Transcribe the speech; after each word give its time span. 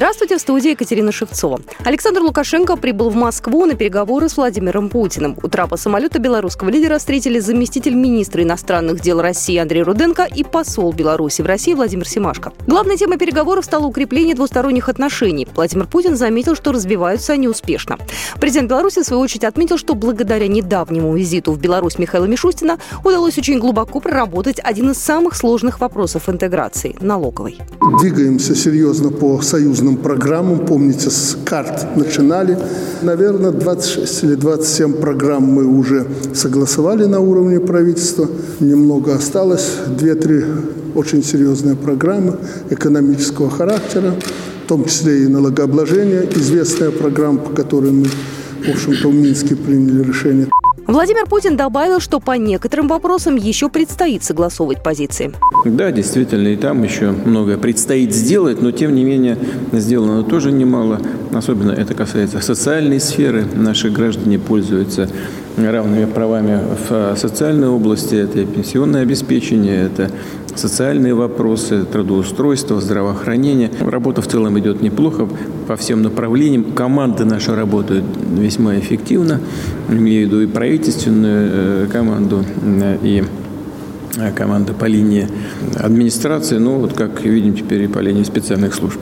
Здравствуйте, 0.00 0.38
в 0.38 0.40
студии 0.40 0.70
Екатерина 0.70 1.12
Шевцова. 1.12 1.60
Александр 1.84 2.22
Лукашенко 2.22 2.76
прибыл 2.76 3.10
в 3.10 3.16
Москву 3.16 3.66
на 3.66 3.74
переговоры 3.74 4.30
с 4.30 4.38
Владимиром 4.38 4.88
Путиным. 4.88 5.36
У 5.42 5.48
трапа 5.48 5.76
самолета 5.76 6.18
белорусского 6.18 6.70
лидера 6.70 6.96
встретили 6.96 7.38
заместитель 7.38 7.92
министра 7.92 8.42
иностранных 8.42 9.00
дел 9.00 9.20
России 9.20 9.58
Андрей 9.58 9.82
Руденко 9.82 10.22
и 10.24 10.42
посол 10.42 10.94
Беларуси 10.94 11.42
в 11.42 11.46
России 11.46 11.74
Владимир 11.74 12.08
Семашко. 12.08 12.54
Главной 12.66 12.96
темой 12.96 13.18
переговоров 13.18 13.66
стало 13.66 13.84
укрепление 13.84 14.34
двусторонних 14.34 14.88
отношений. 14.88 15.46
Владимир 15.54 15.86
Путин 15.86 16.16
заметил, 16.16 16.54
что 16.56 16.72
развиваются 16.72 17.34
они 17.34 17.46
успешно. 17.46 17.98
Президент 18.40 18.70
Беларуси, 18.70 19.02
в 19.02 19.04
свою 19.04 19.20
очередь, 19.20 19.44
отметил, 19.44 19.76
что 19.76 19.94
благодаря 19.94 20.48
недавнему 20.48 21.14
визиту 21.14 21.52
в 21.52 21.60
Беларусь 21.60 21.98
Михаила 21.98 22.24
Мишустина 22.24 22.78
удалось 23.04 23.36
очень 23.36 23.58
глубоко 23.58 24.00
проработать 24.00 24.60
один 24.64 24.92
из 24.92 24.96
самых 24.96 25.36
сложных 25.36 25.78
вопросов 25.78 26.30
интеграции– 26.30 26.96
налоговой. 27.02 27.58
Двигаемся 28.00 28.54
серьезно 28.54 29.10
по 29.10 29.42
союзу 29.42 29.89
союзным 29.90 29.96
программам. 29.96 30.66
Помните, 30.66 31.10
с 31.10 31.36
карт 31.44 31.96
начинали. 31.96 32.58
Наверное, 33.02 33.50
26 33.50 34.24
или 34.24 34.34
27 34.34 34.94
программ 34.94 35.44
мы 35.44 35.64
уже 35.64 36.06
согласовали 36.34 37.06
на 37.06 37.20
уровне 37.20 37.60
правительства. 37.60 38.28
Немного 38.60 39.14
осталось. 39.14 39.76
Две-три 39.98 40.44
очень 40.94 41.22
серьезные 41.22 41.76
программы 41.76 42.36
экономического 42.70 43.50
характера, 43.50 44.12
в 44.64 44.68
том 44.68 44.84
числе 44.84 45.24
и 45.24 45.28
налогообложение. 45.28 46.28
Известная 46.36 46.90
программа, 46.90 47.38
по 47.38 47.50
которой 47.54 47.90
мы, 47.90 48.06
в 48.66 48.68
общем-то, 48.68 49.08
в 49.08 49.14
Минске 49.14 49.56
приняли 49.56 50.02
решение. 50.02 50.46
Владимир 50.90 51.26
Путин 51.26 51.56
добавил, 51.56 52.00
что 52.00 52.18
по 52.18 52.32
некоторым 52.32 52.88
вопросам 52.88 53.36
еще 53.36 53.68
предстоит 53.68 54.24
согласовывать 54.24 54.82
позиции. 54.82 55.32
Да, 55.64 55.92
действительно, 55.92 56.48
и 56.48 56.56
там 56.56 56.82
еще 56.82 57.12
многое 57.12 57.58
предстоит 57.58 58.12
сделать, 58.12 58.60
но 58.60 58.72
тем 58.72 58.96
не 58.96 59.04
менее 59.04 59.38
сделано 59.70 60.24
тоже 60.24 60.50
немало. 60.50 61.00
Особенно 61.32 61.70
это 61.70 61.94
касается 61.94 62.40
социальной 62.40 62.98
сферы. 62.98 63.44
Наши 63.54 63.88
граждане 63.88 64.40
пользуются 64.40 65.08
равными 65.66 66.04
правами 66.04 66.60
в 66.88 67.16
социальной 67.16 67.68
области. 67.68 68.14
Это 68.14 68.44
пенсионное 68.44 69.02
обеспечение, 69.02 69.86
это 69.86 70.10
социальные 70.54 71.14
вопросы, 71.14 71.84
трудоустройство, 71.84 72.80
здравоохранение. 72.80 73.70
Работа 73.80 74.22
в 74.22 74.26
целом 74.26 74.58
идет 74.58 74.82
неплохо 74.82 75.28
по 75.66 75.76
всем 75.76 76.02
направлениям. 76.02 76.72
Команды 76.72 77.24
наши 77.24 77.54
работают 77.54 78.04
весьма 78.32 78.78
эффективно. 78.78 79.40
Имею 79.88 80.26
в 80.26 80.30
виду 80.30 80.40
и 80.42 80.46
правительственную 80.46 81.50
э, 81.52 81.86
команду, 81.90 82.44
э, 82.62 82.98
и 83.02 83.24
э, 84.16 84.32
команды 84.32 84.72
по 84.72 84.86
линии 84.86 85.28
администрации, 85.76 86.58
ну 86.58 86.78
вот 86.78 86.92
как 86.92 87.22
видим 87.22 87.54
теперь 87.54 87.82
и 87.82 87.88
по 87.88 87.98
линии 87.98 88.24
специальных 88.24 88.74
служб. 88.74 89.00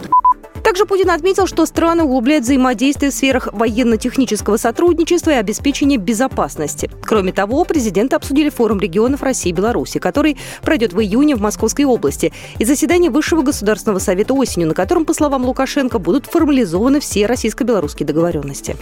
Также 0.78 0.90
Путин 0.90 1.10
отметил, 1.10 1.48
что 1.48 1.66
страны 1.66 2.04
углубляют 2.04 2.44
взаимодействие 2.44 3.10
в 3.10 3.14
сферах 3.14 3.48
военно-технического 3.50 4.58
сотрудничества 4.58 5.32
и 5.32 5.34
обеспечения 5.34 5.96
безопасности. 5.96 6.88
Кроме 7.02 7.32
того, 7.32 7.64
президенты 7.64 8.14
обсудили 8.14 8.48
форум 8.48 8.78
регионов 8.78 9.24
России 9.24 9.50
и 9.50 9.52
Беларуси, 9.52 9.98
который 9.98 10.38
пройдет 10.62 10.92
в 10.92 11.00
июне 11.00 11.34
в 11.34 11.40
Московской 11.40 11.84
области, 11.84 12.32
и 12.60 12.64
заседание 12.64 13.10
Высшего 13.10 13.42
государственного 13.42 13.98
совета 13.98 14.34
осенью, 14.34 14.68
на 14.68 14.74
котором, 14.74 15.04
по 15.04 15.14
словам 15.14 15.46
Лукашенко, 15.46 15.98
будут 15.98 16.26
формализованы 16.26 17.00
все 17.00 17.26
российско-белорусские 17.26 18.06
договоренности. 18.06 18.76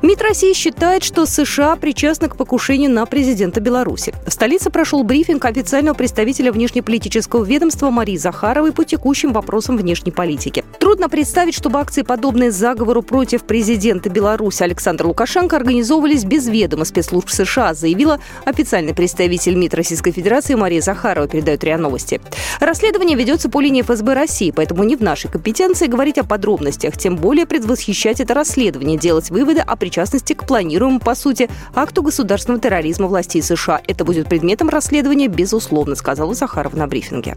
МИД 0.00 0.22
России 0.22 0.52
считает, 0.52 1.02
что 1.02 1.26
США 1.26 1.74
причастны 1.74 2.28
к 2.28 2.36
покушению 2.36 2.90
на 2.90 3.04
президента 3.04 3.60
Беларуси. 3.60 4.14
В 4.26 4.30
столице 4.30 4.70
прошел 4.70 5.02
брифинг 5.02 5.44
официального 5.44 5.94
представителя 5.94 6.52
внешнеполитического 6.52 7.44
ведомства 7.44 7.90
Марии 7.90 8.16
Захаровой 8.16 8.72
по 8.72 8.84
текущим 8.84 9.32
вопросам 9.32 9.76
внешней 9.76 10.12
политики. 10.12 10.64
Трудно 10.88 11.10
представить, 11.10 11.54
чтобы 11.54 11.80
акции, 11.80 12.00
подобные 12.00 12.50
заговору 12.50 13.02
против 13.02 13.42
президента 13.42 14.08
Беларуси 14.08 14.62
Александра 14.62 15.06
Лукашенко, 15.06 15.54
организовывались 15.54 16.24
без 16.24 16.48
ведома 16.48 16.86
спецслужб 16.86 17.28
США, 17.28 17.74
заявила 17.74 18.20
официальный 18.46 18.94
представитель 18.94 19.54
МИД 19.54 19.74
Российской 19.74 20.12
Федерации 20.12 20.54
Мария 20.54 20.80
Захарова, 20.80 21.28
передает 21.28 21.62
РИА 21.62 21.76
Новости. 21.76 22.22
Расследование 22.58 23.18
ведется 23.18 23.50
по 23.50 23.60
линии 23.60 23.82
ФСБ 23.82 24.14
России, 24.14 24.50
поэтому 24.50 24.82
не 24.82 24.96
в 24.96 25.02
нашей 25.02 25.30
компетенции 25.30 25.88
говорить 25.88 26.16
о 26.16 26.24
подробностях, 26.24 26.96
тем 26.96 27.16
более 27.16 27.44
предвосхищать 27.44 28.20
это 28.20 28.32
расследование, 28.32 28.96
делать 28.96 29.28
выводы 29.28 29.60
о 29.60 29.76
причастности 29.76 30.32
к 30.32 30.46
планируемому, 30.46 31.00
по 31.00 31.14
сути, 31.14 31.50
акту 31.74 32.02
государственного 32.02 32.62
терроризма 32.62 33.08
властей 33.08 33.42
США. 33.42 33.82
Это 33.86 34.06
будет 34.06 34.30
предметом 34.30 34.70
расследования, 34.70 35.28
безусловно, 35.28 35.96
сказала 35.96 36.32
Захарова 36.32 36.76
на 36.76 36.86
брифинге. 36.86 37.36